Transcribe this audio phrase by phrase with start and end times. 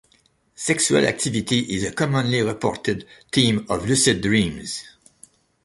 [0.55, 4.83] Sexual activity is a commonly reported theme of lucid dreams.